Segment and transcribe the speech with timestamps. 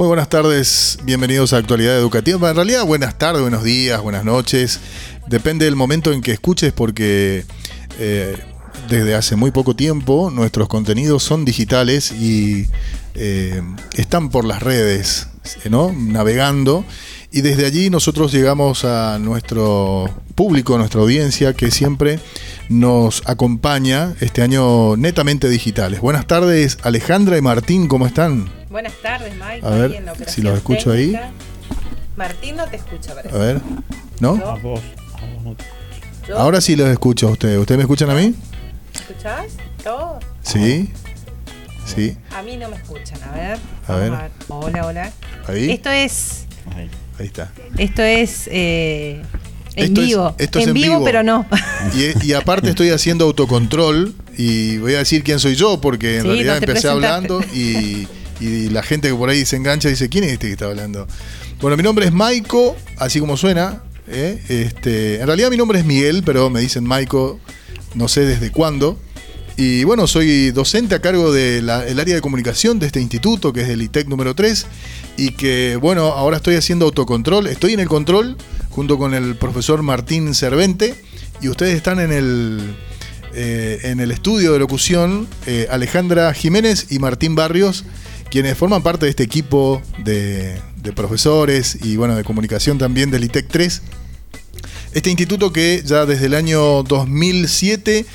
[0.00, 2.48] Muy buenas tardes, bienvenidos a Actualidad Educativa.
[2.48, 4.80] En realidad, buenas tardes, buenos días, buenas noches.
[5.26, 7.44] Depende del momento en que escuches porque
[7.98, 8.34] eh,
[8.88, 12.66] desde hace muy poco tiempo nuestros contenidos son digitales y
[13.14, 13.60] eh,
[13.94, 15.28] están por las redes,
[15.68, 15.92] ¿no?
[15.92, 16.82] Navegando.
[17.30, 22.20] Y desde allí nosotros llegamos a nuestro público, a nuestra audiencia, que siempre
[22.70, 26.00] nos acompaña este año netamente digitales.
[26.00, 28.59] Buenas tardes, Alejandra y Martín, ¿cómo están?
[28.70, 29.66] Buenas tardes, Mike.
[29.66, 31.18] A ver, si los escucho ahí.
[32.16, 33.34] Martín no te escucha, parece.
[33.34, 33.60] A ver,
[34.20, 34.30] ¿no?
[34.34, 34.80] A vos,
[35.14, 35.56] a vos
[36.28, 36.36] no.
[36.36, 37.58] Ahora sí los escucho a ustedes.
[37.58, 38.34] ¿Ustedes me escuchan a mí?
[38.94, 39.46] ¿Escuchás?
[39.82, 40.20] ¿Todo?
[40.42, 40.90] Sí.
[41.84, 42.16] Sí.
[42.36, 43.58] A mí no me escuchan, a ver.
[43.88, 44.12] A ver.
[44.48, 45.12] Hola, hola.
[45.48, 45.70] Ahí.
[45.72, 46.44] Esto es.
[46.76, 46.88] Ahí.
[47.18, 47.50] Ahí está.
[47.76, 48.48] Esto es.
[48.52, 49.22] eh,
[49.74, 50.34] en Esto es- vivo.
[50.38, 51.04] esto es en, en vivo, vivo.
[51.04, 51.46] pero no.
[51.94, 56.22] Y, y aparte estoy haciendo autocontrol y voy a decir quién soy yo porque en
[56.22, 57.06] Sí, realidad no empecé presentaste.
[57.06, 58.06] hablando y,
[58.40, 61.06] y la gente que por ahí se engancha dice, ¿quién es este que está hablando?
[61.60, 63.82] Bueno, mi nombre es Maiko, así como suena.
[64.08, 64.42] ¿eh?
[64.48, 67.38] Este, en realidad mi nombre es Miguel, pero me dicen Maiko,
[67.94, 68.98] no sé desde cuándo.
[69.56, 73.68] Y bueno, soy docente a cargo del área de comunicación de este instituto, que es
[73.68, 74.66] el ITEC número 3,
[75.18, 78.38] y que bueno, ahora estoy haciendo autocontrol, estoy en el control
[78.70, 80.94] junto con el profesor Martín Cervente,
[81.42, 82.74] y ustedes están en el,
[83.34, 87.84] eh, en el estudio de locución, eh, Alejandra Jiménez y Martín Barrios,
[88.30, 93.24] quienes forman parte de este equipo de, de profesores y bueno, de comunicación también del
[93.24, 93.82] ITEC 3.
[94.92, 98.06] Este instituto que ya desde el año 2007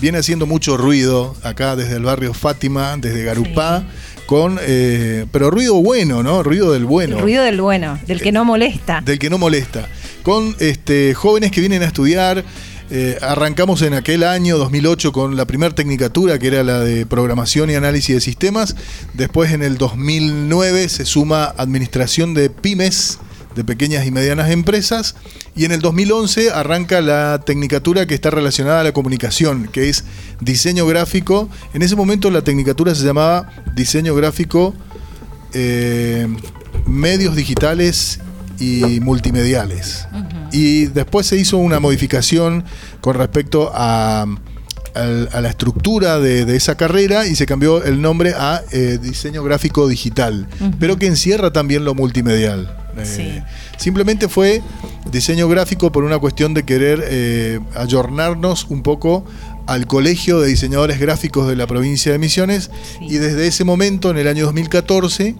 [0.00, 3.84] viene haciendo mucho ruido acá desde el barrio Fátima, desde Garupá,
[4.26, 6.42] con eh, pero ruido bueno, ¿no?
[6.42, 7.16] Ruido del bueno.
[7.16, 9.00] El ruido del bueno, del que no molesta.
[9.02, 9.88] Del que no molesta.
[10.22, 12.44] Con este, jóvenes que vienen a estudiar.
[12.96, 17.68] Eh, arrancamos en aquel año 2008 con la primera tecnicatura que era la de programación
[17.68, 18.76] y análisis de sistemas.
[19.14, 23.18] Después en el 2009 se suma administración de pymes,
[23.56, 25.16] de pequeñas y medianas empresas.
[25.56, 30.04] Y en el 2011 arranca la tecnicatura que está relacionada a la comunicación, que es
[30.40, 31.48] diseño gráfico.
[31.72, 34.72] En ese momento la tecnicatura se llamaba diseño gráfico
[35.52, 36.28] eh,
[36.86, 38.20] medios digitales
[38.60, 40.06] y multimediales.
[40.54, 42.64] Y después se hizo una modificación
[43.00, 44.24] con respecto a,
[44.94, 49.88] la estructura de, de esa carrera y se cambió el nombre a eh, diseño gráfico
[49.88, 50.46] digital,
[50.78, 52.72] pero que encierra también lo multimedial.
[52.96, 53.42] Eh, Sí.
[53.76, 54.62] Simplemente fue
[55.10, 59.24] diseño gráfico por una cuestión de querer eh, ayornarnos un poco
[59.66, 63.06] al Colegio de Diseñadores Gráficos de la provincia de Misiones Sí.
[63.10, 65.34] y desde ese momento, en el año 2014,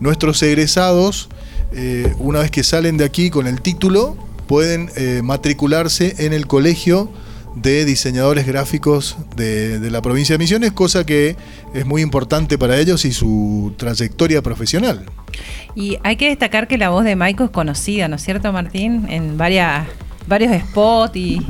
[0.00, 1.30] nuestros egresados,
[1.72, 4.16] eh, una vez que salen de aquí con el título,
[4.48, 7.08] pueden eh, matricularse en el Colegio
[7.54, 11.36] de Diseñadores Gráficos de, la provincia de Misiones, cosa que
[11.74, 15.04] es muy importante para ellos y su trayectoria profesional.
[15.74, 19.06] Y hay que destacar que la voz de Maiko es conocida, ¿no es cierto, Martín?
[19.08, 19.86] En varias,
[20.26, 21.44] varios spots y,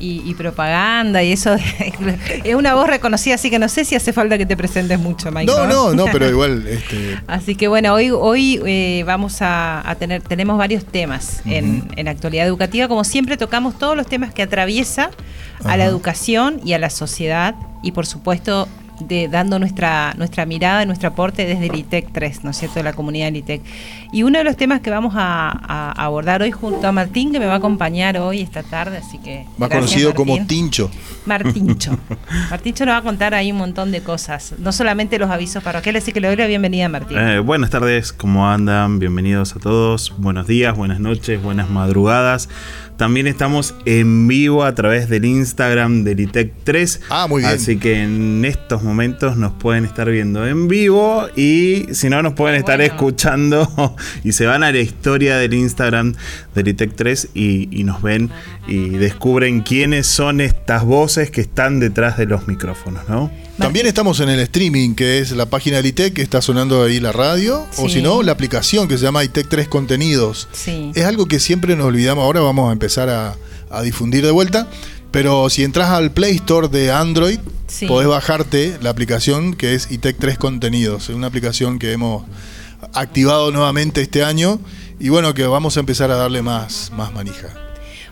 [0.00, 1.54] y- y propaganda y eso.
[2.44, 5.30] es una voz reconocida, así que no sé si hace falta que te presentes mucho,
[5.30, 5.52] Maiko.
[5.52, 9.94] No, no, no, pero igual, este, Así que bueno, hoy, hoy eh, vamos a, a
[9.94, 12.88] tener, tenemos varios temas en, en actualidad educativa.
[12.88, 15.10] Como siempre tocamos todos los temas que atraviesa
[15.64, 18.66] a la educación y a la sociedad y por supuesto
[19.06, 22.84] de, dando nuestra, nuestra mirada, nuestro aporte desde el ITEC 3, ¿no es cierto?, de
[22.84, 23.62] la comunidad del ITEC.
[24.12, 27.38] Y uno de los temas que vamos a, a abordar hoy junto a Martín, que
[27.38, 29.44] me va a acompañar hoy esta tarde, así que...
[29.58, 30.46] más gracias, conocido como.
[30.46, 30.90] Tincho.
[31.26, 31.98] Martincho.
[32.50, 36.02] Martincho nos va a contar ahí un montón de cosas, no solamente los avisos parroquiales,
[36.02, 37.18] así que le doy la bienvenida a Martín.
[37.18, 38.98] Eh, buenas tardes, ¿cómo andan?
[38.98, 40.14] Bienvenidos a todos.
[40.18, 42.48] Buenos días, buenas noches, buenas madrugadas.
[43.00, 47.00] También estamos en vivo a través del Instagram del ITEC 3.
[47.08, 47.54] Ah, muy bien.
[47.54, 52.34] Así que en estos momentos nos pueden estar viendo en vivo y si no nos
[52.34, 52.92] pueden estar Bueno.
[52.92, 56.14] escuchando y se van a la historia del Instagram
[56.54, 58.28] del ITEC 3 y, y nos ven
[58.68, 63.30] y descubren quiénes son estas voces que están detrás de los micrófonos, ¿no?
[63.56, 66.98] También estamos en el streaming, que es la página del ITEC, que está sonando ahí
[66.98, 70.48] la radio, o si no, la aplicación que se llama ITEC 3 Contenidos.
[70.52, 70.92] Sí.
[70.94, 73.36] Es algo que siempre nos olvidamos, ahora vamos a empezar a,
[73.70, 74.68] a difundir de vuelta,
[75.10, 77.86] pero si entras al Play Store de Android, Sí.
[77.86, 82.24] podés bajarte la aplicación que es ITEC 3 Contenidos, es una aplicación que hemos
[82.94, 84.58] activado nuevamente este año
[84.98, 87.48] y bueno, que vamos a empezar a darle más, más manija.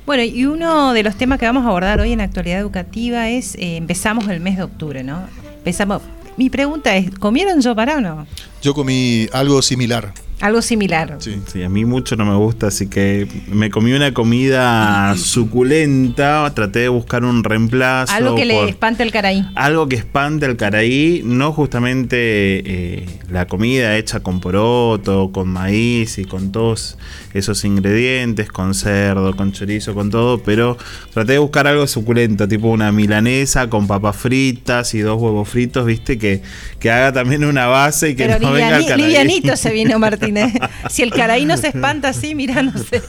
[0.07, 3.57] Bueno, y uno de los temas que vamos a abordar hoy en actualidad educativa es,
[3.57, 5.25] eh, empezamos el mes de octubre, ¿no?
[5.59, 6.03] Empezamos,
[6.37, 8.27] mi pregunta es, ¿comieron yo para o no?
[8.63, 10.15] Yo comí algo similar.
[10.41, 11.17] Algo similar.
[11.19, 11.41] Sí.
[11.53, 16.81] Sí, a mí mucho no me gusta, así que me comí una comida suculenta, traté
[16.81, 18.13] de buscar un reemplazo.
[18.13, 19.45] Algo que le espante el caraí.
[19.55, 26.19] Algo que espante al caraí, no justamente eh, la comida hecha con poroto, con maíz
[26.19, 26.99] y con todos
[27.35, 30.77] esos ingredientes, con cerdo, con chorizo, con todo, pero
[31.13, 35.85] traté de buscar algo suculento, tipo una milanesa con papas fritas y dos huevos fritos,
[35.87, 36.43] viste, que,
[36.79, 39.03] que haga también una base y que Pero no venga liviani- caraí.
[39.07, 39.99] livianito se vino
[40.33, 40.53] Martínez.
[40.91, 43.03] si el caraí no se espanta así, mira, no sé.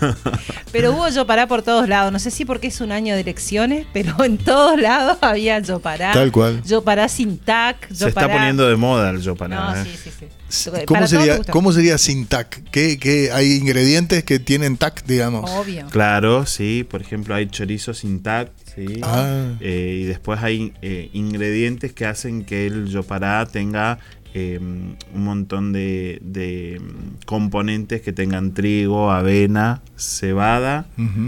[0.72, 2.12] Pero hubo yo pará por todos lados.
[2.12, 5.80] No sé si porque es un año de elecciones, pero en todos lados había yo
[5.80, 6.12] pará.
[6.14, 6.62] Tal cual.
[6.64, 7.88] Yo pará sin tac.
[7.90, 9.56] Yo Se está pará- poniendo de moda el yo para.
[9.56, 9.86] No, eh.
[9.86, 10.26] sí, sí, sí.
[10.88, 11.52] ¿Cómo sería, gusto.
[11.52, 12.64] ¿Cómo sería sin tac?
[12.72, 15.50] ¿Qué, qué, hay ingredientes que tienen tac, digamos?
[15.50, 15.86] Obvio.
[15.92, 19.00] Claro, sí, por ejemplo hay chorizo sin tac, sí.
[19.04, 19.46] Ah.
[19.60, 24.00] Eh, y después hay eh, ingredientes que hacen que el yopará tenga
[24.34, 30.86] eh, un montón de, de, mm, componentes que tengan trigo, avena, cebada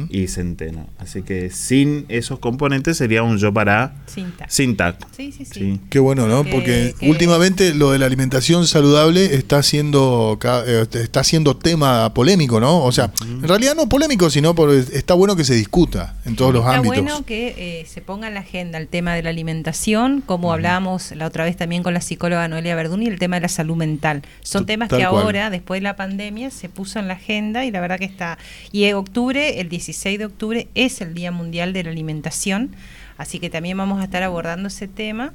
[0.10, 0.88] y centeno.
[1.00, 4.50] Así que sin esos componentes sería un yopará Sin tac.
[4.50, 4.98] sin tac.
[5.16, 5.52] Sí, sí, sí.
[5.60, 5.80] Sí.
[5.90, 6.44] Qué bueno, ¿no?
[6.44, 12.14] Que- Porque que- últimamente lo de la alimentación saludable está siendo eh, está siendo tema
[12.14, 12.84] polémico, ¿no?
[12.84, 16.54] O sea, en realidad no polémico, sino por está bueno que se discuta en todos
[16.54, 16.98] los Está ámbitos.
[17.02, 21.12] bueno que eh, se ponga en la agenda el tema de la alimentación, como hablábamos
[21.16, 24.22] la otra vez también con la psicóloga Noelia Verduni, el tema de la salud mental.
[24.42, 25.06] Son T- temas que cual.
[25.24, 28.38] ahora, después de la pandemia, se puso en la agenda y la verdad que está.
[28.72, 32.76] Y en octubre, el 16 de octubre, es el Día Mundial de la Alimentación,
[33.18, 35.34] así que también vamos a estar abordando ese tema.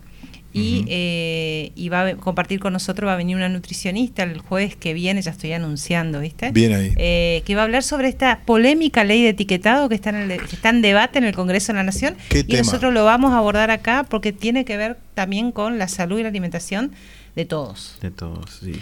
[0.53, 4.75] Y, eh, y va a compartir con nosotros, va a venir una nutricionista el jueves
[4.75, 6.51] que viene, ya estoy anunciando, ¿viste?
[6.51, 6.95] Bien ahí.
[6.97, 10.29] eh, que va a hablar sobre esta polémica ley de etiquetado que está en, el
[10.29, 12.17] de- que está en debate en el Congreso de la Nación.
[12.31, 12.59] ¿Qué y tema?
[12.61, 16.23] nosotros lo vamos a abordar acá porque tiene que ver también con la salud y
[16.23, 16.93] la alimentación
[17.35, 17.97] de todos.
[18.01, 18.73] De todos, sí.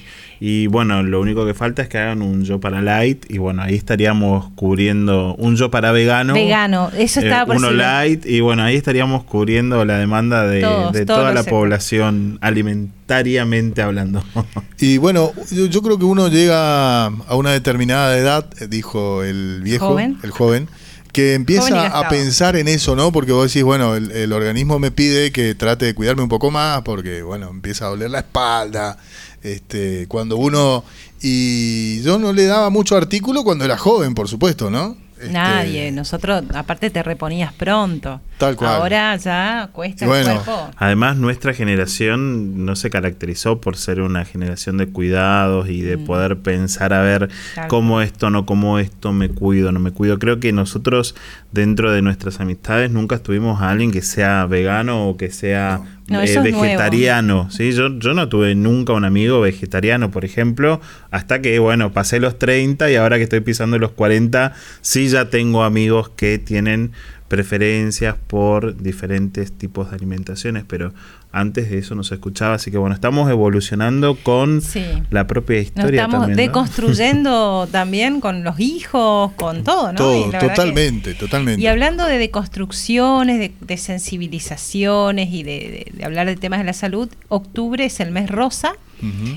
[0.40, 3.62] Y bueno, lo único que falta es que hagan un yo para light y bueno,
[3.62, 6.34] ahí estaríamos cubriendo un yo para vegano.
[6.34, 10.60] Vegano, eso eh, estaba por uno light y bueno, ahí estaríamos cubriendo la demanda de,
[10.60, 11.60] Todos, de todos toda la sectores.
[11.60, 14.22] población alimentariamente hablando.
[14.78, 19.62] Y bueno, yo, yo creo que uno llega a una determinada edad, eh, dijo el
[19.62, 20.18] viejo, Joven.
[20.22, 20.68] el joven,
[21.14, 23.12] que empieza a pensar en eso, ¿no?
[23.12, 26.50] Porque vos decís, bueno, el, el organismo me pide que trate de cuidarme un poco
[26.50, 28.98] más, porque, bueno, empieza a doler la espalda.
[29.44, 30.84] Este, cuando uno.
[31.20, 34.96] Y yo no le daba mucho artículo cuando era joven, por supuesto, ¿no?
[35.26, 38.20] Este, Nadie, nosotros aparte te reponías pronto.
[38.38, 38.74] Tal cual.
[38.76, 40.70] Ahora ya cuesta Y bueno, el cuerpo.
[40.76, 46.04] Además, nuestra generación no se caracterizó por ser una generación de cuidados y de Mm.
[46.04, 50.18] poder pensar a ver Tal cómo esto, no como esto, me cuido, no me cuido.
[50.18, 51.14] Creo que nosotros,
[51.52, 55.86] dentro de nuestras amistades, nunca estuvimos a alguien que sea vegano o que sea No,
[56.08, 56.60] eh, es nuevo.
[56.60, 57.50] vegetariano.
[57.50, 57.72] ¿sí?
[57.72, 60.80] Yo, yo no tuve nunca un amigo vegetariano, por ejemplo,
[61.10, 65.30] hasta que, bueno, pasé los 30 y ahora que estoy pisando los 40, sí ya
[65.30, 66.92] tengo amigos que tienen
[67.28, 70.92] preferencias por diferentes tipos de alimentaciones, pero
[71.32, 74.84] antes de eso no se escuchaba, así que bueno, estamos evolucionando con Sí.
[75.10, 76.42] la propia Nos historia estamos también, ¿no?
[76.52, 79.98] deconstruyendo también con los hijos, con todo, ¿no?
[79.98, 81.60] Todo, que- totalmente, totalmente.
[81.60, 86.64] Y hablando de deconstrucciones, de, de sensibilizaciones y de, de- de hablar de temas de
[86.66, 88.74] la salud, octubre es el mes rosa,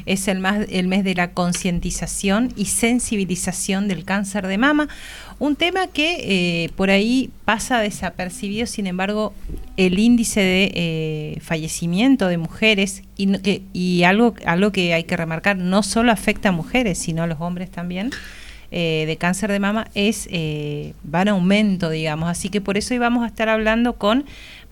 [0.05, 4.87] Es el, más, el mes de la concientización y sensibilización del cáncer de mama.
[5.39, 9.33] Un tema que eh, por ahí pasa desapercibido, sin embargo,
[9.75, 15.15] el índice de eh, fallecimiento de mujeres y, que, y algo, algo que hay que
[15.17, 18.11] remarcar, no solo afecta a mujeres, sino a los hombres también.
[18.71, 22.29] eh, de cáncer de mama es eh, va en aumento, digamos.
[22.29, 24.25] Así que por eso hoy vamos a estar hablando con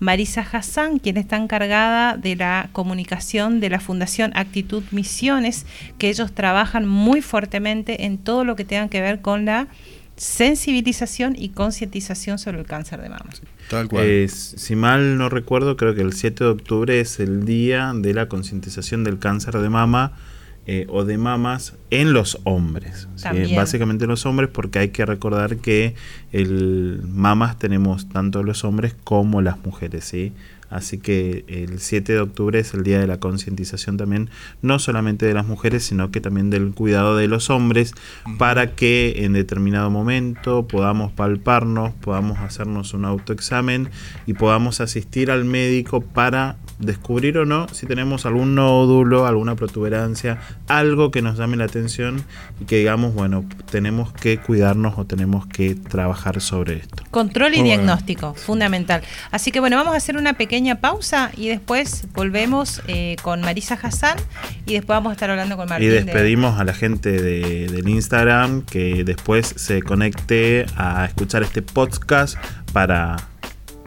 [0.05, 5.65] Marisa Hassan, quien está encargada de la comunicación de la Fundación Actitud Misiones,
[5.97, 9.67] que ellos trabajan muy fuertemente en todo lo que tenga que ver con la
[10.15, 13.31] sensibilización y concientización sobre el cáncer de mama.
[13.67, 14.05] Tal cual.
[14.05, 18.13] Eh, si mal no recuerdo, creo que el 7 de octubre es el día de
[18.13, 20.13] la concientización del cáncer de mama
[20.67, 23.07] eh, o de mamas en los hombres.
[23.55, 25.95] Básicamente en los hombres porque hay que recordar que
[26.31, 30.05] el mamas tenemos tanto los hombres como las mujeres.
[30.05, 30.34] ¿sí?
[30.69, 34.29] Así que el 7 de octubre es el día de la concientización también,
[34.62, 37.93] no solamente de las mujeres, sino que también del cuidado de los hombres,
[38.38, 43.89] para que en determinado momento podamos palparnos, podamos hacernos un autoexamen
[44.25, 50.39] y podamos asistir al médico para descubrir o no si tenemos algún nódulo, alguna protuberancia,
[50.67, 52.24] algo que nos llame la atención
[52.60, 57.03] y que digamos, bueno, tenemos que cuidarnos o tenemos que trabajar sobre esto.
[57.12, 59.01] Control y diagnóstico, fundamental.
[59.32, 63.77] Así que bueno, vamos a hacer una pequeña pausa y después volvemos eh, con Marisa
[63.82, 64.17] Hassan
[64.65, 65.88] y después vamos a estar hablando con Martín.
[65.88, 71.62] Y despedimos a la gente de, del Instagram que después se conecte a escuchar este
[71.62, 72.38] podcast
[72.74, 73.17] para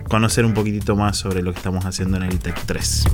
[0.08, 3.04] conocer un poquitito más sobre lo que estamos haciendo en el ITEC 3.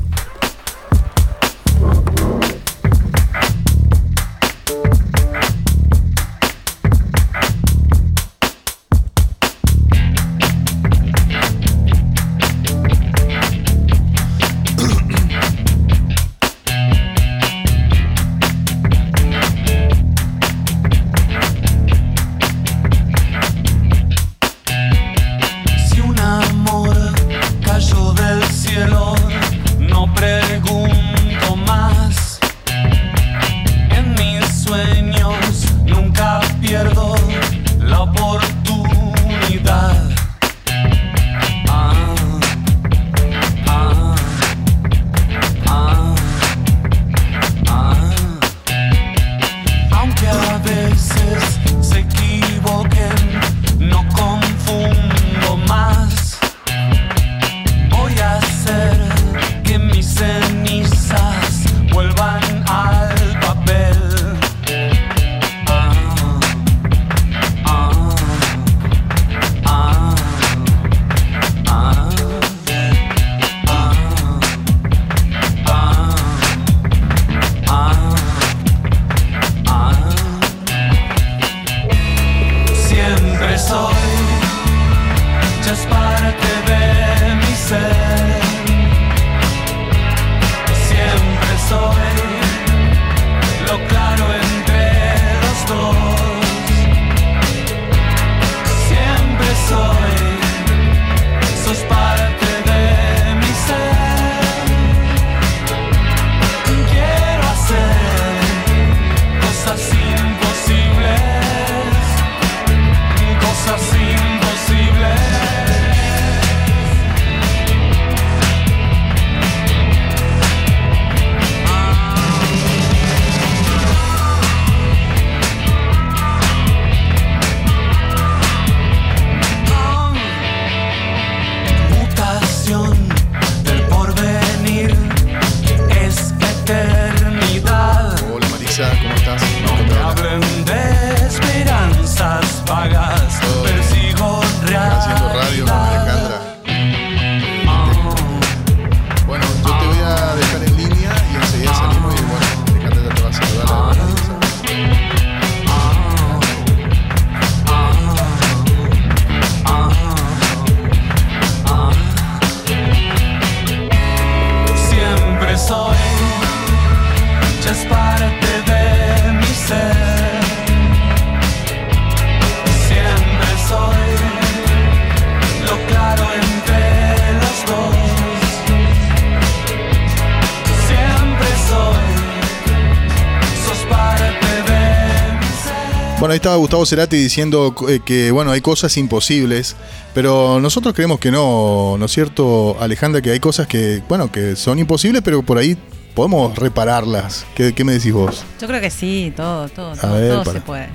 [186.45, 189.77] Estaba Gustavo Cerati diciendo eh, que, bueno, hay cosas imposibles,
[190.13, 193.23] pero nosotros creemos que no, ¿no es cierto, Alejandra?
[193.23, 195.75] Que hay cosas que, bueno, que son imposibles, pero por ahí
[196.13, 197.47] podemos repararlas.
[197.55, 198.45] ¿Qué, me decís vos?
[198.61, 200.91] Yo creo que sí, todo, todo, todo, se puede.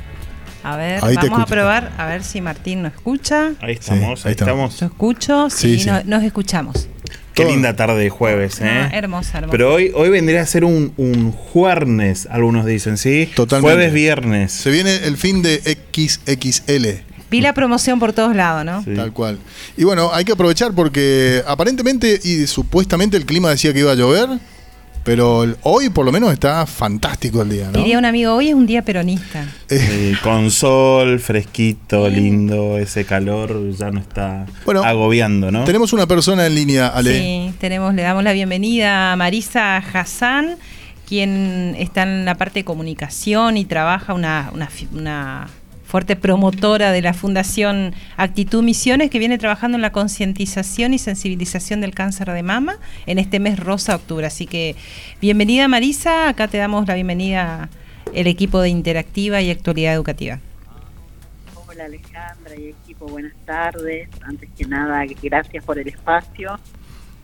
[0.62, 3.53] A ver, vamos a probar, a ver si Martín nos escucha.
[3.60, 4.79] Ahí estamos, ahí, estamos.
[4.79, 6.88] Yo escucho, sí, nos escuchamos.
[7.39, 8.89] Qué linda tarde de jueves, ¿eh?
[8.91, 9.51] hermosa, hermosa.
[9.51, 13.29] Pero hoy, hoy vendría a ser un, un jueves, algunos dicen, ¿sí?
[13.36, 13.75] Totalmente.
[13.75, 14.51] Jueves, viernes.
[14.51, 17.10] Se viene el fin de XXL.
[17.29, 18.84] Vi la promoción por todos lados, ¿no?
[18.96, 19.38] Tal cual.
[19.77, 23.96] Y bueno, hay que aprovechar porque aparentemente y supuestamente el clima decía que iba a
[23.96, 24.29] llover.
[25.10, 27.80] Pero hoy por lo menos está fantástico el día, ¿no?
[27.80, 29.44] Diría un amigo, hoy es un día peronista.
[29.68, 30.13] Eh.
[30.22, 34.46] con sol, fresquito, lindo, ese calor ya no está
[34.86, 35.63] agobiando, ¿no?
[35.63, 37.20] Tenemos una persona en línea, Ale.
[37.20, 40.58] Sí, tenemos, le damos la bienvenida a Marisa Hassan,
[41.08, 45.48] quien está en la parte de comunicación y trabaja una, una, una
[45.89, 51.81] fuerte promotora de la Fundación Actitud Misiones, que viene trabajando en la concientización y sensibilización
[51.81, 52.77] del cáncer de mama
[53.08, 54.27] en este mes rosa octubre.
[54.27, 54.75] Así que
[55.19, 57.69] bienvenida Marisa, acá te damos la bienvenida
[58.13, 60.39] el equipo de Interactiva y Actualidad Educativa.
[61.67, 64.10] Hola Alejandra y equipo, buenas tardes.
[64.22, 66.60] Antes que nada, gracias por el espacio.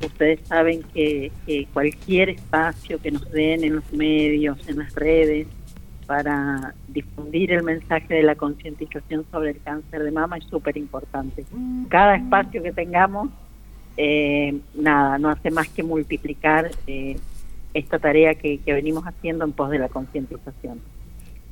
[0.04, 1.32] Ustedes saben que,
[1.72, 5.46] cualquier espacio que nos den en los medios, en las redes,
[6.06, 11.46] para difundir el mensaje de la concientización sobre el cáncer de mama es súper importante.
[11.90, 13.30] Cada espacio que tengamos,
[13.98, 17.18] eh, nada, no hace más que multiplicar eh,
[17.74, 20.80] esta tarea que, que venimos haciendo en pos de la concientización.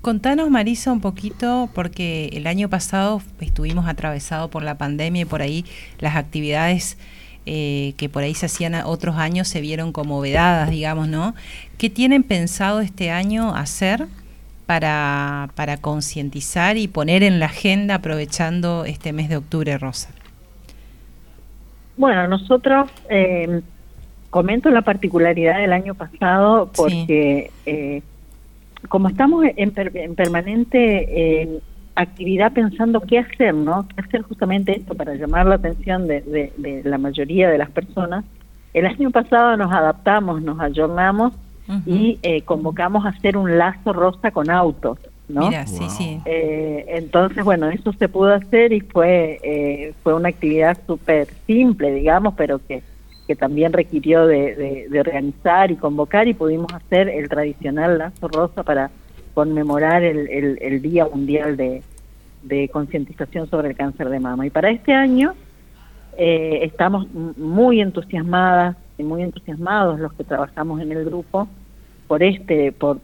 [0.01, 5.41] Contanos, Marisa, un poquito, porque el año pasado estuvimos atravesados por la pandemia y por
[5.41, 5.65] ahí
[5.99, 6.97] las actividades
[7.45, 11.35] eh, que por ahí se hacían otros años se vieron como vedadas, digamos, ¿no?
[11.77, 14.07] ¿Qué tienen pensado este año hacer
[14.65, 20.09] para, para concientizar y poner en la agenda aprovechando este mes de octubre, Rosa?
[21.97, 23.61] Bueno, nosotros eh,
[24.29, 28.01] comento la particularidad del año pasado porque eh,
[28.89, 31.61] como estamos en, en permanente
[31.95, 33.87] actividad pensando qué hacer, ¿no?
[33.87, 38.25] ¿Qué hacer justamente esto para llamar la atención de, la mayoría de las personas?
[38.73, 41.33] El año pasado nos adaptamos, nos ayornamos
[41.85, 45.47] y eh, convocamos a hacer un lazo rosa con autos, ¿no?
[45.47, 46.19] Mira, sí, sí.
[46.25, 51.93] Eh, entonces, bueno, eso se pudo hacer y fue, eh, fue una actividad súper simple,
[51.93, 52.83] digamos, pero que,
[53.27, 58.63] que también requirió de, de organizar y convocar y pudimos hacer el tradicional lazo rosa
[58.63, 58.91] para
[59.33, 61.83] conmemorar el, el, Día Mundial de,
[62.71, 64.45] Concientización sobre el Cáncer de Mama.
[64.45, 65.33] Y para este año
[66.17, 71.47] eh, estamos muy entusiasmadas y muy entusiasmados los que trabajamos en el grupo
[72.07, 72.99] por este, por,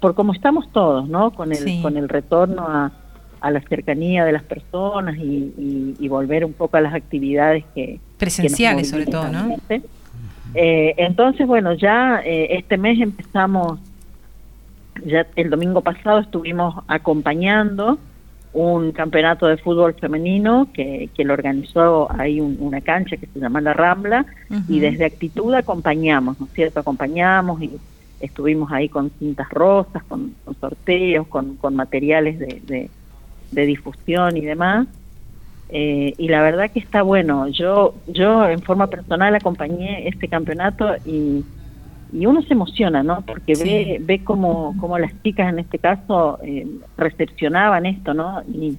[0.00, 1.32] por cómo estamos todos, ¿no?
[1.32, 2.92] Con el, con el retorno a,
[3.40, 8.00] a la cercanía de las personas y, y, volver un poco a las actividades que
[8.18, 9.56] presenciales sobre todo, ¿no?
[10.54, 13.80] Eh, entonces, bueno, ya eh, este mes empezamos
[15.04, 17.98] ya el domingo pasado estuvimos acompañando
[18.54, 23.60] un campeonato de fútbol femenino que, que lo organizó ahí una cancha que se llama
[23.60, 24.24] La Rambla
[24.68, 26.78] y desde Actitud acompañamos, ¿no es cierto?
[26.78, 27.70] Acompañamos y
[28.20, 32.88] estuvimos ahí con cintas rosas, con, sorteos, con, con materiales de,
[33.50, 34.86] de, difusión y demás.
[35.70, 37.48] Eh, y la verdad que está bueno.
[37.48, 41.44] Yo, yo en forma personal acompañé este campeonato y
[42.14, 43.22] y uno se emociona, ¿no?
[43.22, 46.66] Porque ve, ve cómo, cómo las chicas en este caso eh,
[46.96, 48.40] recepcionaban esto, ¿no?
[48.46, 48.78] Y,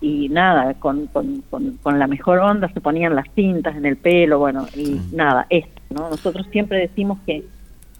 [0.00, 4.38] y nada, con, con, con, la mejor onda se ponían las cintas en el pelo,
[4.38, 6.08] bueno, y nada, esto, ¿no?
[6.10, 7.44] Nosotros siempre decimos que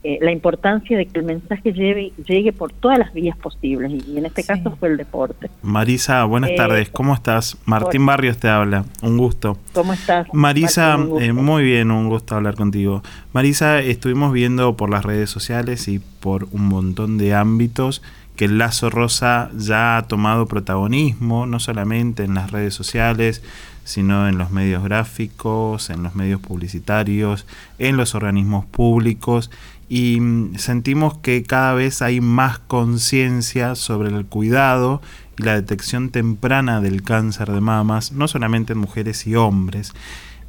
[0.03, 4.17] eh, la importancia de que el mensaje llegue, llegue por todas las vías posibles y,
[4.17, 5.51] en este caso fue el deporte.
[5.61, 7.59] Marisa, buenas eh, tardes, ¿cómo estás?
[7.67, 9.59] Martín Barrios te habla, un gusto.
[9.75, 10.27] ¿Cómo estás?
[10.33, 13.03] Marisa, eh, muy bien, un gusto hablar contigo.
[13.35, 18.01] Marisa, estuvimos viendo por las redes sociales y por un montón de ámbitos
[18.37, 23.43] que el lazo rosa ya ha tomado protagonismo, no solamente en las redes sociales,
[23.85, 27.47] sino en los medios gráficos, en los medios publicitarios,
[27.79, 29.51] en los organismos públicos
[29.91, 35.03] y mm, sentimos que cada vez hay más conciencia sobre el cuidado
[35.37, 39.93] y la detección temprana del cáncer de mamas, no solamente en mujeres y hombres.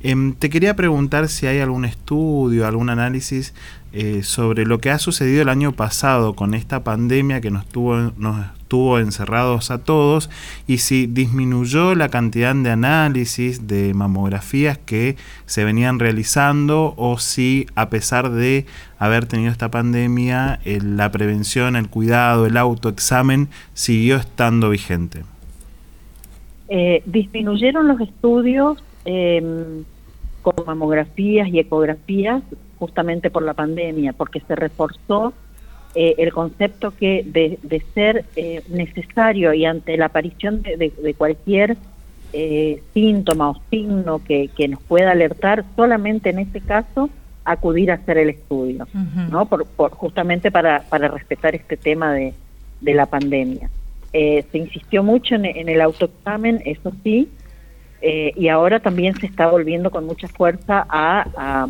[0.03, 3.53] Em, te quería preguntar si hay algún estudio, algún análisis
[3.93, 8.11] eh, sobre lo que ha sucedido el año pasado con esta pandemia que nos tuvo,
[8.17, 10.31] nos tuvo encerrados a todos
[10.65, 17.67] y si disminuyó la cantidad de análisis de mamografías que se venían realizando o si
[17.75, 18.65] a pesar de
[18.97, 25.23] haber tenido esta pandemia la prevención, el cuidado, el autoexamen siguió estando vigente.
[26.69, 29.83] Eh, disminuyeron los estudios eh,
[30.41, 32.43] con mamografías y ecografías
[32.77, 35.33] justamente por la pandemia, porque se reforzó
[35.93, 41.13] eh, el concepto que de, de ser eh, necesario y ante la aparición de, de,
[41.13, 41.75] cualquier
[42.31, 47.09] eh, síntoma o signo que, que, nos pueda alertar, solamente en este caso
[47.43, 48.87] acudir a hacer el estudio,
[49.29, 49.47] ¿no?
[49.47, 52.33] Por, por, justamente para, para respetar este tema de,
[52.79, 53.69] de la pandemia.
[54.13, 57.27] se insistió mucho en, en el autoexamen, eso sí,
[58.01, 61.67] eh, y ahora también se está volviendo con mucha fuerza a,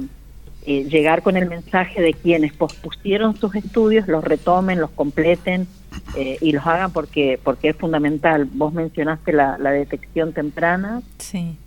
[0.66, 5.68] eh, llegar con el mensaje de quienes pospusieron sus estudios, los retomen, los completen
[6.16, 8.46] eh, y los hagan porque, porque es fundamental.
[8.46, 11.02] Vos mencionaste la, detección temprana.
[11.18, 11.58] Sí.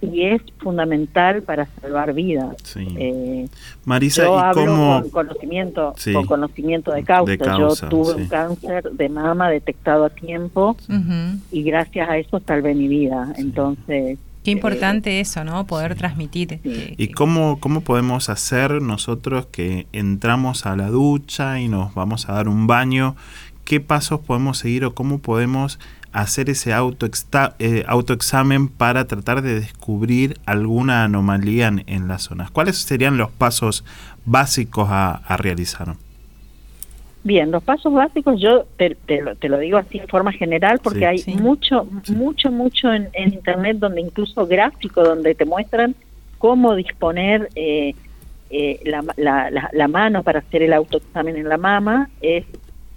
[0.00, 2.56] Y es fundamental para salvar vidas.
[3.84, 7.36] Marisa, yo hablo con conocimiento, con conocimiento de causa.
[7.36, 10.76] yo tuve un cáncer de mama detectado a tiempo
[11.50, 13.32] y gracias a eso salvé mi vida.
[13.36, 15.66] Entonces, Qué importante eso, ¿no?
[15.66, 16.60] Poder transmitir.
[16.64, 22.32] ¿Y cómo, cómo podemos hacer nosotros que entramos a la ducha y nos vamos a
[22.32, 23.14] dar un baño?
[23.64, 25.78] ¿Qué pasos podemos seguir o cómo podemos
[26.12, 27.06] hacer ese auto
[27.58, 32.50] eh, autoexamen para tratar de descubrir alguna anomalía en, las zonas.
[32.50, 33.84] ¿Cuáles serían los pasos
[34.24, 35.94] básicos a, realizar?
[37.24, 38.96] Bien, los pasos básicos yo te,
[39.48, 44.46] lo, digo así en forma general porque hay mucho, mucho, mucho en, Internet donde incluso
[44.46, 45.94] gráfico donde te muestran
[46.38, 47.94] cómo disponer eh,
[48.50, 52.44] eh, la, mano para hacer el autoexamen en la mama es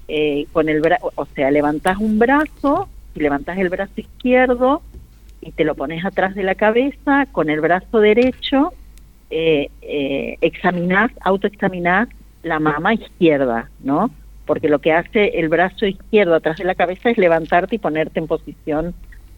[0.08, 4.82] eh, con el brazo, o sea, levantás un brazo, y levantás el brazo izquierdo
[5.42, 8.74] y te lo pones atrás de la cabeza, con el brazo derecho
[9.30, 12.10] eh, eh, examinás, autoexaminás
[12.44, 14.12] la mama izquierda, ¿no?
[14.46, 18.20] Porque lo que hace el brazo izquierdo atrás de la cabeza es levantarte y ponerte
[18.20, 18.94] en posición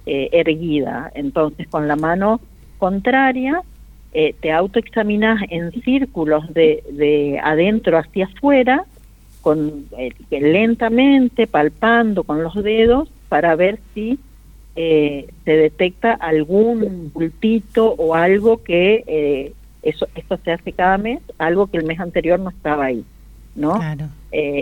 [0.05, 1.11] eh, erguida.
[1.15, 2.41] Entonces, con la mano
[2.77, 3.61] contraria,
[4.13, 8.85] eh, te autoexaminas en círculos de, de adentro hacia afuera,
[9.41, 14.19] con, eh, lentamente palpando con los dedos para ver si
[14.75, 21.19] eh, se detecta algún bultito o algo que eh, eso esto se hace cada mes,
[21.37, 23.03] algo que el mes anterior no estaba ahí,
[23.55, 23.79] ¿no?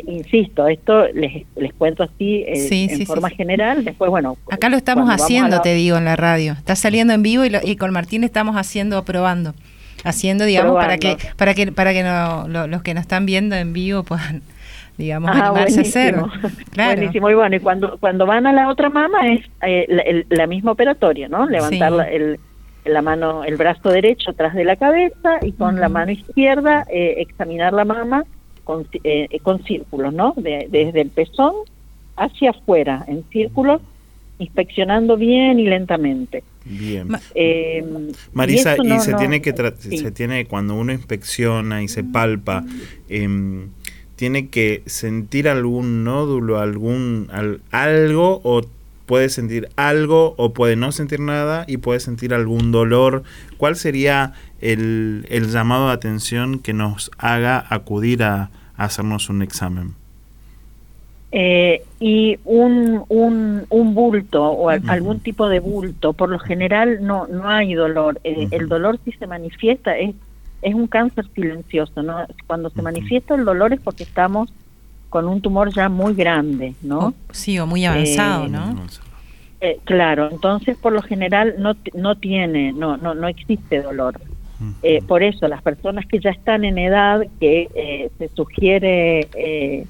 [0.08, 3.84] insisto, esto les, les cuento así en forma general.
[3.84, 6.54] Después, bueno, acá lo estamos haciendo, te digo, en la radio.
[6.54, 9.54] Está saliendo en vivo y, y con Martín estamos haciendo, probando,
[10.06, 12.04] haciendo, digamos, para que para que para que
[12.47, 14.43] los que nos están viendo en vivo puedan
[14.97, 16.31] digamos, ah, animarse a hacerlo.
[16.71, 16.97] Claro.
[16.97, 20.71] Buenísimo, y bueno, y cuando, cuando van a la otra mama es eh, la, misma
[20.71, 21.45] operatoria, ¿no?
[21.45, 22.39] Levantar la, el,
[22.86, 27.15] la mano, el brazo derecho atrás de la cabeza y con la mano izquierda eh,
[27.17, 28.25] examinar la mama
[28.63, 30.34] con, eh, con círculos, ¿no?
[30.38, 31.53] desde el pezón
[32.15, 33.81] hacia afuera, en círculos,
[34.39, 36.43] inspeccionando bien y lentamente.
[36.63, 37.08] Bien.
[38.34, 42.63] Marisa, y, se tiene que se tiene cuando uno inspecciona y se palpa,
[43.08, 43.67] eh,
[44.15, 47.30] tiene que sentir algún nódulo, algún
[47.71, 48.62] algo o
[49.06, 53.23] puede sentir algo o puede no sentir nada y puede sentir algún dolor.
[53.58, 59.93] ¿Cuál sería el, llamado de atención que nos haga acudir a, hacernos un examen?
[61.32, 67.28] Eh, y un, un, un, bulto o algún tipo de bulto, por lo general no,
[67.28, 68.19] no hay dolor.
[68.23, 70.15] Eh, el dolor si se manifiesta es
[70.65, 72.25] es un cáncer silencioso, ¿no?
[72.47, 74.51] Cuando se manifiesta el dolor es porque estamos
[75.10, 76.99] con un tumor ya muy grande, ¿no?
[76.99, 78.75] Oh, sí, o muy avanzado, eh, ¿no?
[79.62, 84.19] Eh, claro, entonces por lo general no, no tiene, no, no, no existe dolor.
[84.82, 89.86] Eh, por eso las personas que ya están en edad, que se sugiere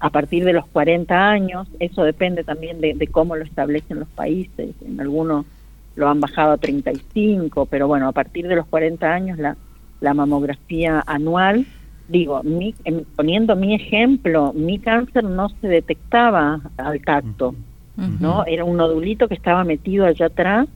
[0.00, 4.08] a partir de los 40 años, eso depende también de, de, cómo lo establecen los
[4.08, 5.46] países, en algunos
[5.94, 9.56] lo han bajado a 35, pero bueno, a partir de los 40 años la,
[10.00, 11.66] la mamografía anual.
[12.08, 12.74] Digo, mi,
[13.16, 17.54] poniendo mi ejemplo, mi cáncer no se detectaba al tacto,
[17.96, 18.44] ¿no?
[18.46, 20.68] Era un nodulito que estaba metido allá atrás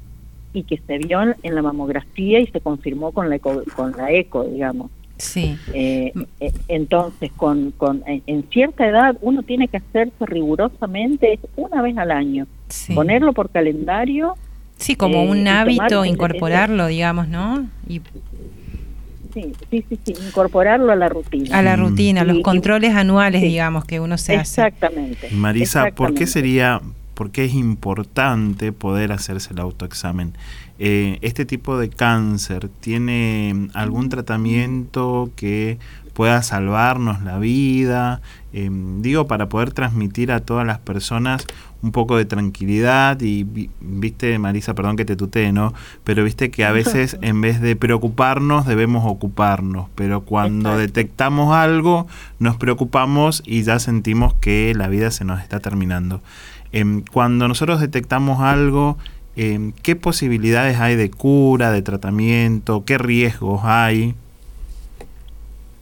[0.52, 4.11] y que se vio en, la mamografía y se confirmó con la eco, con la
[4.11, 4.90] eco digamos.
[5.20, 5.56] Sí.
[5.74, 11.96] Eh, eh, entonces, con, con en, cierta edad uno tiene que hacerse rigurosamente una vez
[11.98, 12.46] al año,
[12.94, 14.35] ponerlo por calendario.
[14.78, 17.68] Sí, como un eh, hábito, incorporarlo, digamos, ¿no?
[17.87, 18.00] Y
[19.32, 21.58] sí, sí, sí, incorporarlo a la rutina.
[21.58, 24.62] A la rutina, los controles anuales, digamos, que uno se hace.
[24.62, 25.30] Exactamente.
[25.30, 26.80] Marisa, ¿por qué sería,
[27.14, 30.34] por qué es importante poder hacerse el autoexamen?
[30.78, 35.78] Eh, ¿Este tipo de cáncer tiene algún tratamiento que
[36.14, 38.22] pueda salvarnos la vida?
[38.52, 41.46] Em, digo, para poder transmitir a todas las personas
[41.82, 43.46] un poco de tranquilidad y
[43.80, 45.72] viste, Marisa, perdón que te tutee, ¿no?
[46.04, 52.06] Pero viste que a veces en vez de preocuparnos debemos ocuparnos, pero cuando detectamos algo
[52.38, 56.22] nos preocupamos y ya sentimos que la vida se nos está terminando.
[56.72, 58.96] Em, cuando nosotros detectamos algo,
[59.36, 62.84] em, ¿qué posibilidades hay de cura, de tratamiento?
[62.84, 64.14] ¿Qué riesgos hay?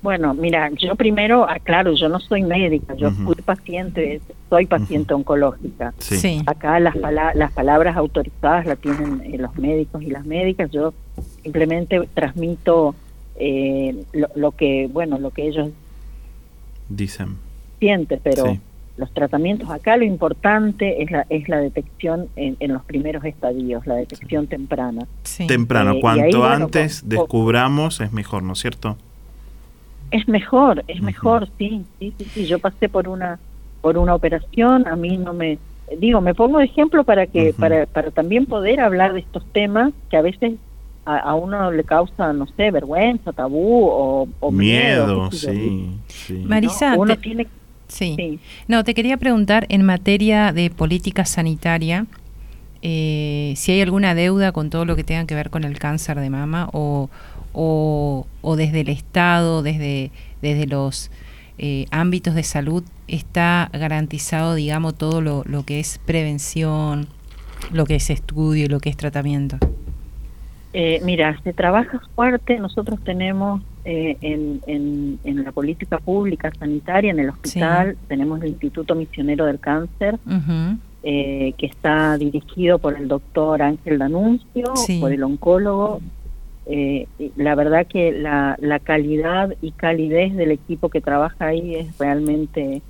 [0.00, 5.92] Bueno, mira, yo primero aclaro, yo no soy médica, yo fui paciente, soy paciente oncológica.
[5.98, 6.40] Sí.
[6.46, 6.94] Acá las,
[7.34, 10.94] las palabras autorizadas las tienen eh, los médicos y las médicas, yo
[11.42, 12.94] simplemente transmito
[13.37, 14.04] eh,
[14.37, 15.70] lo, que, bueno, lo que ellos
[16.88, 17.37] dicen.
[17.80, 18.56] Sienten, pero
[18.96, 23.94] los tratamientos acá lo importante es la, es la detección en, los primeros estadios, la
[23.94, 25.06] detección temprana.
[25.46, 28.96] Temprano, eh, cuanto antes descubramos es mejor, ¿no es cierto?
[30.11, 33.38] Es mejor, es mejor, sí, sí, sí, Yo pasé por una
[33.81, 35.59] por una operación, a mí no me
[35.99, 39.92] digo, me pongo de ejemplo para que para para también poder hablar de estos temas
[40.11, 40.55] que a veces
[41.05, 43.87] a, uno le causa, no sé, vergüenza, tabú
[44.40, 45.88] o, miedo, sí,
[46.44, 47.47] Marisa, uno tiene
[47.88, 48.38] Sí.
[48.68, 52.07] No, te quería preguntar en materia de política sanitaria,
[52.83, 56.21] eh, si hay alguna deuda con todo lo que tenga que ver con el cáncer
[56.21, 57.11] de mama o,
[57.52, 60.11] o, desde el Estado, desde,
[60.42, 61.11] desde los
[61.58, 67.08] eh, ámbitos de salud, está garantizado, digamos, todo lo, lo que es prevención,
[67.72, 69.58] lo que es estudio, lo que es tratamiento.
[70.72, 72.58] Eh, mira, se trabaja fuerte.
[72.58, 74.61] Nosotros tenemos eh, en,
[75.24, 80.18] en, la política pública sanitaria, en el hospital, tenemos el Instituto Misionero del Cáncer,
[81.02, 86.00] eh, que está dirigido por el doctor Ángel Danuncio, por el oncólogo.
[87.37, 92.83] La verdad que la, la calidad y calidez del equipo que trabaja ahí es realmente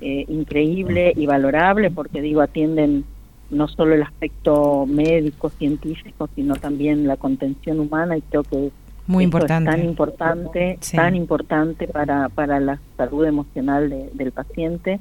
[0.00, 3.04] increíble y valorable, porque digo, atienden
[3.50, 8.70] no solo el aspecto médico, científico, sino también la contención humana y creo que
[9.06, 9.70] muy importante.
[9.70, 14.98] es tan importante, tan importante para, para la salud emocional del paciente.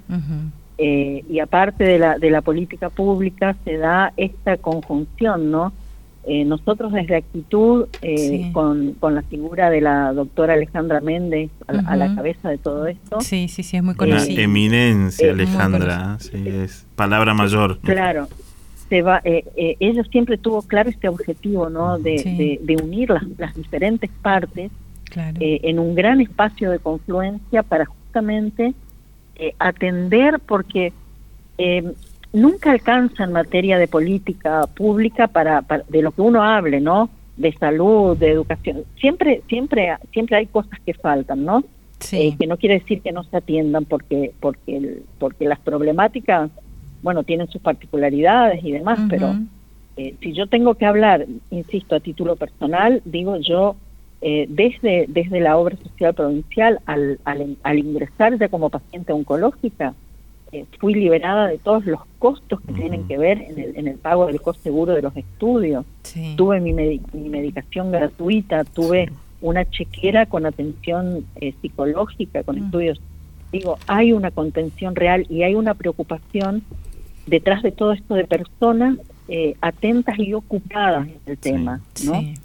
[0.77, 5.73] Eh, y aparte de la, de la política pública se da esta conjunción, ¿no?
[6.27, 11.95] Eh, nosotros desde Actitud, eh, con, con la figura de la doctora Alejandra Méndez a,
[11.95, 13.21] la cabeza de todo esto.
[13.21, 14.41] Sí, sí, sí, es muy conocida.
[14.41, 17.77] eminencia, Alejandra, sí, es palabra mayor.
[17.81, 18.27] Claro,
[18.89, 21.99] se va, eh, ella siempre tuvo claro este objetivo, ¿no?
[21.99, 24.71] De, de, unir las, las, diferentes partes
[25.15, 28.73] en un gran espacio de confluencia para justamente
[29.59, 30.91] atender, porque
[32.35, 37.09] nunca alcanza en materia de política pública para, de lo que uno hable, ¿no?
[37.37, 38.83] De salud, de educación.
[38.99, 41.63] Siempre, siempre, siempre hay cosas que faltan, ¿no?
[41.99, 42.17] Sí.
[42.17, 46.51] Eh, que no quiere decir que no se atiendan porque, porque, porque las problemáticas,
[47.01, 49.35] bueno, tienen sus particularidades y demás, pero
[49.95, 53.75] eh, si yo tengo que hablar, insisto, a título personal, digo yo,
[54.21, 59.93] eh, desde, desde la obra social provincial, al, al, al ingresar ya como paciente oncológica,
[60.79, 64.27] fui liberada de todos los costos que tienen que ver en el, en el pago
[64.27, 65.85] del costo seguro de los estudios.
[66.35, 72.65] Tuve mi, mi, medicación gratuita, tuve una chequera con atención eh, psicológica, con mm.
[72.65, 73.01] estudios.
[73.51, 76.63] Digo, hay una contención real y hay una preocupación
[77.25, 82.15] detrás de todo esto de personas eh, atentas y ocupadas en el tema, ¿no?
[82.15, 82.35] Eh,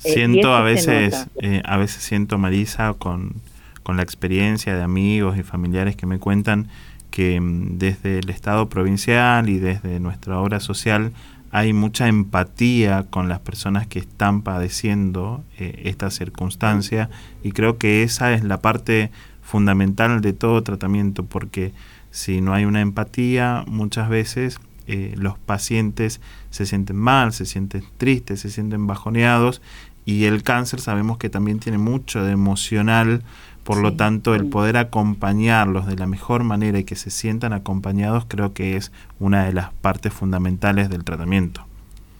[0.00, 1.28] siento a veces,
[1.64, 3.34] a veces siento Marisa con,
[3.82, 6.68] con la experiencia de amigos y familiares que me cuentan
[7.12, 11.12] que mm, desde el Estado provincial y desde nuestra obra social
[11.52, 17.10] hay mucha empatía con las personas que están padeciendo eh, esta circunstancia.
[17.44, 21.72] Y creo que esa es la parte fundamental de todo tratamiento porque
[22.10, 26.20] si no hay una empatía muchas veces eh, los pacientes
[26.50, 29.60] se sienten mal, se sienten tristes, se sienten bajoneados.
[30.04, 33.22] Y el cáncer sabemos que también tiene mucho de emocional
[33.64, 38.24] por lo tanto, el poder acompañarlos de la mejor manera y que se sientan acompañados
[38.26, 41.64] creo que es una de las partes fundamentales del tratamiento.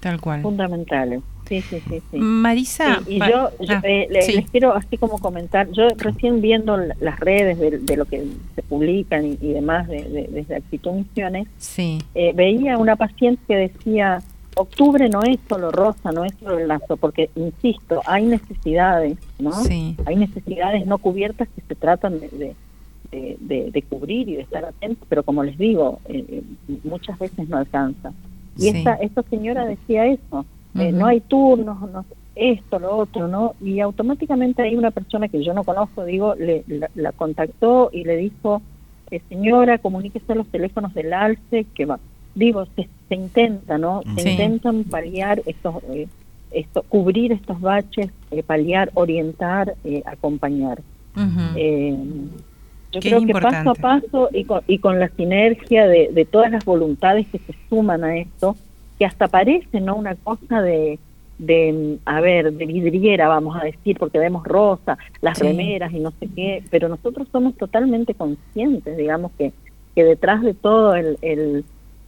[0.01, 0.43] Tal cual.
[0.43, 1.23] Fundamentales.
[1.49, 2.19] Sí, sí, sí, sí.
[2.19, 3.01] Marisa.
[3.07, 7.97] y yo, ah, eh, les quiero así como comentar, yo recién viendo las redes de,
[7.97, 8.25] lo que
[8.55, 11.99] se publican y, demás de, desde Actitud Misiones, sí.
[12.15, 14.23] Eh, veía una paciente que decía,
[14.57, 19.53] octubre no es solo rosa, no es solo el lazo, porque, insisto, hay necesidades, ¿no?
[20.07, 22.55] Hay necesidades no cubiertas que se tratan de,
[23.13, 26.43] de, cubrir y de estar atentos, pero como les digo, eh, eh,
[26.85, 28.13] muchas veces no alcanza.
[28.57, 30.45] Y esta, esta señora decía eso,
[30.79, 33.55] eh, no hay turnos, no, esto, lo otro, ¿no?
[33.61, 38.17] Y automáticamente hay una persona que yo no conozco, digo, le, la, contactó y le
[38.17, 38.63] dijo,
[39.29, 41.99] señora, comuníquese a los teléfonos del ALCE, que va,
[42.35, 44.03] digo, se, se intenta, ¿no?
[44.17, 46.09] Se intentan paliar estos, eh,
[46.51, 50.81] esto, cubrir estos baches, eh, paliar, orientar, eh, acompañar.
[52.93, 56.51] yo creo que paso a paso y con, y con la sinergia de, de, todas
[56.51, 58.57] las voluntades que se suman a esto,
[58.99, 59.97] que hasta parece, ¿no?
[59.97, 60.99] Una cosa de,
[61.39, 66.13] de, a ver, de vidriera, vamos a decir, porque vemos rosa, las remeras y no
[66.13, 69.53] sé qué, pero nosotros somos totalmente conscientes, digamos, que,
[69.95, 71.65] que detrás de todo el, el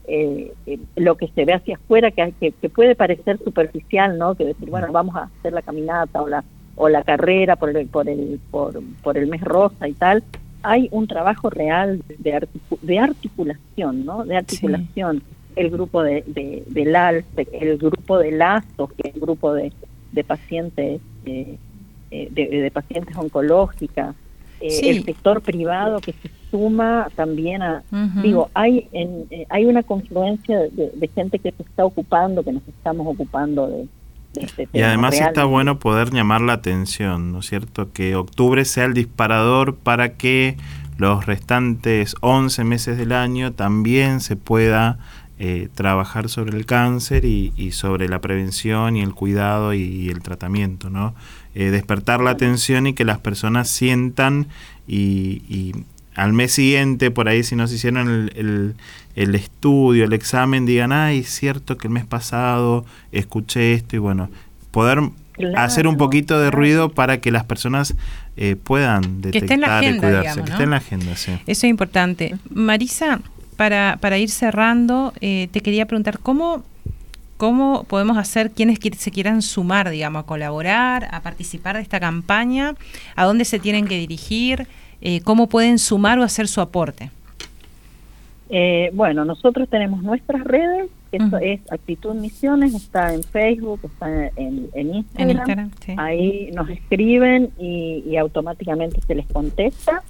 [0.07, 4.35] eh, eh, lo que se ve hacia afuera que, que, puede parecer superficial, ¿no?
[4.35, 6.45] Que decir, bueno, vamos a hacer la caminata o la
[6.77, 10.23] o la carrera por el por el por, por el mes rosa y tal.
[10.63, 12.47] Hay un trabajo real de,
[12.83, 14.25] de articulación, ¿no?
[14.25, 15.23] De articulación.
[15.57, 19.73] El grupo de, de, del ALSE, el grupo de LAZOS, que es el grupo de,
[20.11, 21.57] de pacientes eh,
[22.11, 24.17] eh de, de pacientes oncológicas,
[24.69, 27.83] eh, el sector privado que se suma también a,
[28.23, 32.67] digo, hay en, eh, hay una confluencia de, gente que se está ocupando, que nos
[32.69, 33.87] estamos ocupando de,
[34.37, 34.71] este tema.
[34.73, 37.93] Y además está bueno poder llamar la atención, ¿no es cierto?
[37.93, 40.57] Que octubre sea el disparador para que
[40.97, 44.99] los restantes 11 meses del año también se pueda
[45.37, 50.91] eh, trabajar sobre el cáncer y, sobre la prevención y el cuidado y, el tratamiento,
[50.91, 51.17] ¿no?
[51.55, 54.49] Eh, despertar la atención y que las personas sientan
[54.89, 55.73] y,
[56.15, 58.75] al mes siguiente, por ahí si no se hicieron el,
[59.17, 63.99] el, estudio, el examen, digan, ay, es cierto que el mes pasado escuché esto y
[63.99, 64.31] bueno,
[64.71, 65.01] poder
[65.57, 67.95] hacer un poquito de ruido para que las personas
[68.37, 71.17] eh, puedan detectar y cuidarse, que esté en la agenda.
[71.17, 71.33] Sí.
[71.47, 72.37] Eso es importante.
[72.51, 73.21] Marisa,
[73.57, 76.65] para, para ir cerrando, eh, te quería preguntar cómo,
[77.37, 82.75] cómo podemos hacer quienes se quieran sumar, digamos, a colaborar, a participar de esta campaña,
[83.17, 84.67] a dónde se tienen que dirigir,
[85.01, 87.11] eh, cómo pueden sumar o hacer su aporte.
[88.51, 94.71] Eh, bueno, nosotros tenemos nuestras redes, eso es Actitud Misiones, está en Facebook, está en,
[94.75, 95.71] Instagram.
[95.97, 100.03] Ahí nos escriben y automáticamente se les contesta.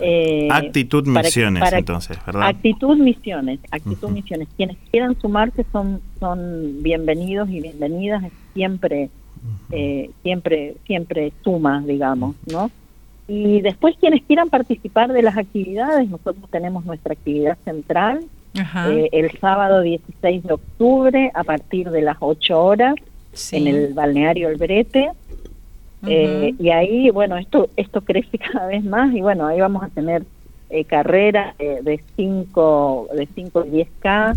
[0.00, 2.48] Eh, actitud Misiones, entonces, ¿verdad?
[2.48, 4.48] Actitud Misiones, Actitud Misiones.
[4.56, 8.24] Quienes quieran sumarse son son bienvenidos y bienvenidas.
[8.54, 9.10] Siempre,
[9.70, 12.70] eh, siempre, siempre suma, digamos, ¿no?
[13.28, 18.24] Y después quienes quieran participar de las actividades, nosotros tenemos nuestra actividad central
[18.54, 22.94] eh, el sábado 16 de octubre a partir de las 8 horas
[23.52, 25.10] en el balneario El Brete.
[26.06, 29.88] Eh, y ahí, bueno, esto esto crece cada vez más y bueno, ahí vamos a
[29.88, 30.24] tener
[30.70, 34.36] eh, carreras de 5 de 5 y 10K,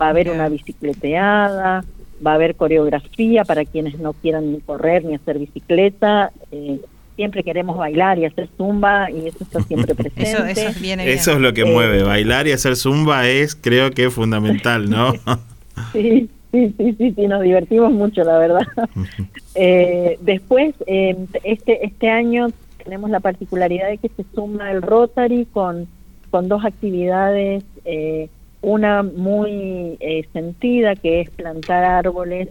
[0.00, 1.84] va a haber una bicicleteada,
[2.24, 6.32] va a haber coreografía para quienes no quieran ni correr ni hacer bicicleta.
[6.50, 6.80] Eh,
[7.16, 10.22] siempre queremos bailar y hacer zumba y eso está siempre presente.
[10.30, 14.12] eso, eso, eso es lo que mueve, bailar y hacer zumba es creo que es
[14.12, 15.12] fundamental, ¿no?
[15.92, 18.66] sí, Sí, sí, sí, sí, nos divertimos mucho, la verdad.
[19.54, 22.48] eh, después, eh, este, este año
[22.82, 25.86] tenemos la particularidad de que se suma el Rotary con,
[26.30, 28.30] con dos actividades, eh,
[28.62, 32.48] una muy eh, sentida que es plantar árboles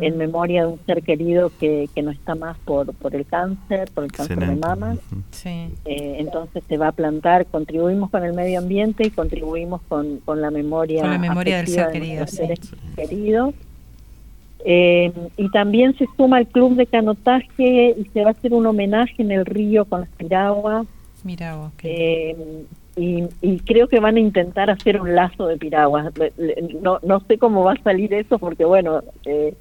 [0.00, 3.90] en memoria de un ser querido que, que no está más por, por el cáncer,
[3.92, 4.96] por el cáncer de mama.
[5.30, 5.68] Sí.
[5.84, 10.40] Eh, entonces se va a plantar, contribuimos con el medio ambiente y contribuimos con, con
[10.40, 12.26] la memoria, con la memoria del ser querido.
[12.26, 12.44] Sí.
[14.66, 18.64] Eh, y también se suma el club de canotaje y se va a hacer un
[18.64, 20.86] homenaje en el río con las piraguas.
[21.22, 22.64] Mira eh,
[22.96, 26.12] y, y, creo que van a intentar hacer un lazo de piraguas.
[26.80, 29.54] No, no sé cómo va a salir eso porque, bueno, eh,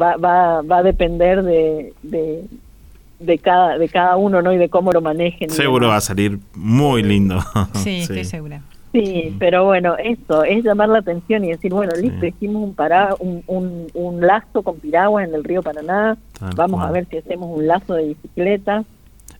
[0.00, 4.52] va, va, va a depender de, de, cada, de cada uno ¿no?
[4.52, 5.50] y de cómo lo manejen.
[5.50, 7.40] Seguro va a salir muy lindo.
[7.74, 8.62] Sí, estoy segura.
[8.92, 13.14] Sí, pero bueno, eso es llamar la atención y decir, bueno, listo, hicimos un, para,
[13.18, 16.18] un, un, un, lazo con piragua en el río Paraná,
[16.56, 18.84] vamos a ver si hacemos un lazo de bicicleta.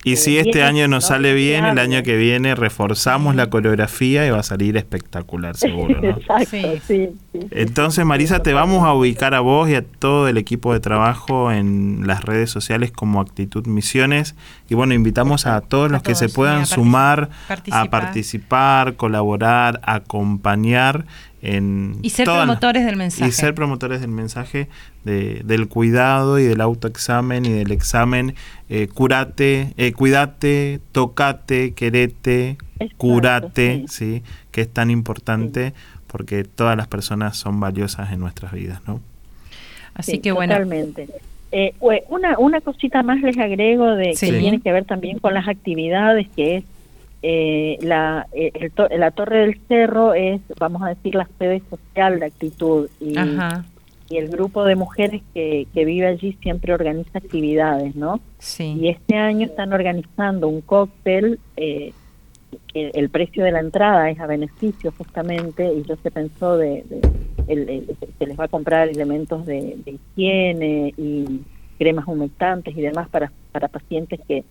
[0.04, 4.30] Y si este año nos sale bien, el año que viene reforzamos la coreografía y
[4.30, 6.00] va a salir espectacular, seguro.
[6.02, 7.10] Exacto, sí.
[7.50, 11.52] Entonces, Marisa, te vamos a ubicar a vos y a todo el equipo de trabajo
[11.52, 14.34] en las redes sociales como Actitud Misiones.
[14.68, 17.30] Y bueno, invitamos a todos los que se puedan sumar
[17.70, 21.06] a participar, colaborar, acompañar
[21.42, 23.28] y ser promotores del mensaje.
[23.28, 24.68] Y ser promotores del mensaje
[25.04, 28.36] de, del cuidado y del autoexamen y del examen.
[28.70, 32.58] Eh, curate, eh, cuídate, tocate, querete,
[32.96, 34.22] curate, sí.
[34.52, 35.74] que es tan importante
[36.06, 39.00] porque todas las personas son valiosas en nuestras vidas, ¿no?
[39.94, 40.54] Así que bueno.
[40.54, 41.08] Totalmente.
[41.50, 41.74] Eh,
[42.08, 46.28] una, una cosita más les agrego de que tiene que ver también con las actividades,
[46.34, 46.64] que es
[47.22, 52.26] eh, la, eh, la Torre del Cerro es, vamos a decir, la sede social de
[52.26, 53.14] actitud y,
[54.08, 58.20] y el grupo de mujeres que, que, vive allí siempre organiza actividades, ¿no?
[58.38, 58.76] Sí.
[58.80, 61.92] Y este año están organizando un cóctel, eh,
[62.74, 66.84] el precio de la entrada es a beneficio justamente y yo se pensó de,
[67.46, 71.40] se les va a comprar elementos de, de higiene y
[71.78, 74.44] cremas humectantes y demás para, para pacientes que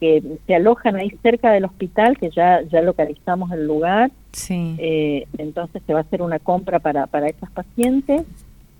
[0.00, 4.10] que se alojan ahí cerca del hospital, que ya, ya localizamos el lugar.
[4.32, 4.74] Sí.
[4.78, 8.24] Eh, entonces se va a hacer una compra para, para esas pacientes.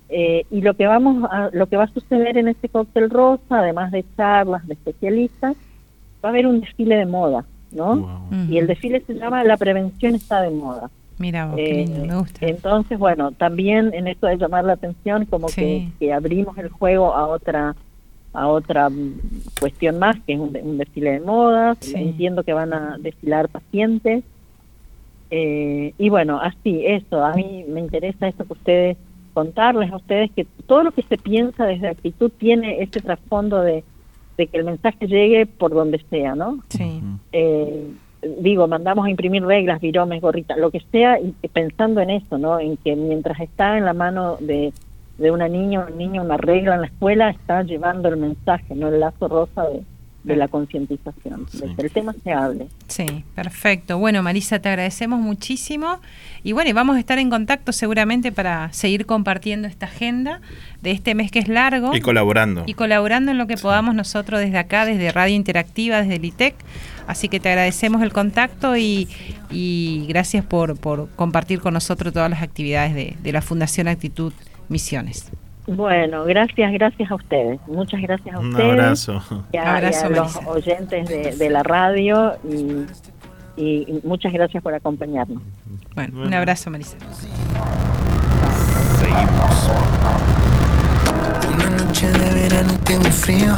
[0.09, 3.59] Eh, y lo que vamos a, lo que va a suceder en este cóctel rosa,
[3.59, 5.55] además de charlas de especialistas,
[6.23, 8.27] va a haber un desfile de moda, ¿no?
[8.49, 10.89] Y el desfile se llama La prevención está de moda.
[11.17, 12.45] Mira, qué lindo, me gusta.
[12.45, 16.69] Eh, entonces, bueno, también en esto de llamar la atención, como que, que abrimos el
[16.69, 17.75] juego a otra
[18.33, 18.89] a otra
[19.59, 21.77] cuestión más, que es un, desfile de modas.
[21.93, 24.23] Entiendo que van a desfilar pacientes.
[25.29, 28.97] Eh, y bueno, así, eso, a mí me interesa esto que ustedes,
[29.33, 33.83] contarles a ustedes que todo lo que se piensa desde actitud tiene este trasfondo de,
[34.37, 36.63] que el mensaje llegue por donde sea, ¿no?
[36.69, 36.99] Sí.
[37.31, 37.91] Eh,
[38.39, 42.59] digo, mandamos a imprimir reglas, viromes, gorritas, lo que sea, y pensando en eso, ¿no?
[42.59, 44.73] En que mientras está en la mano de,
[45.21, 48.75] de una niña o un niño una regla en la escuela, está llevando el mensaje,
[48.75, 48.89] ¿no?
[48.89, 49.83] El lazo rosa de,
[50.23, 52.67] de la concientización, de que el tema se hable.
[52.87, 53.97] Sí, perfecto.
[53.97, 55.99] Bueno, Marisa, te agradecemos muchísimo.
[56.43, 60.41] Y bueno, y vamos a estar en contacto seguramente para seguir compartiendo esta agenda
[60.81, 61.95] de este mes que es largo.
[61.95, 62.63] Y colaborando.
[62.67, 66.55] Y colaborando en lo que podamos nosotros desde acá, desde Radio Interactiva, desde el ITEC.
[67.07, 69.07] Así que te agradecemos el contacto y,
[69.49, 74.33] y gracias por, por compartir con nosotros todas las actividades de, de la Fundación Actitud
[74.71, 75.29] Misiones.
[75.67, 77.59] Bueno, gracias, gracias a ustedes.
[77.67, 78.71] Muchas gracias a Un ustedes.
[78.71, 79.21] abrazo.
[79.51, 82.85] Y a, Abrazo, y a los oyentes de, de la radio y,
[83.61, 85.41] y muchas gracias por acompañarnos.
[85.93, 86.37] Bueno, un Bueno.
[86.37, 86.97] abrazo, Marisa.
[88.99, 89.69] Seguimos.
[91.53, 93.55] Una noche de verano tengo frío.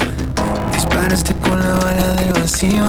[0.74, 2.84] Disparaste con la bala del vacío.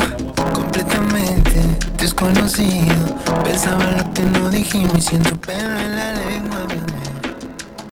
[0.53, 1.61] Completamente
[1.99, 2.95] desconocido.
[3.45, 6.59] Pensaba lo que no dijimos y siento pelo en la lengua.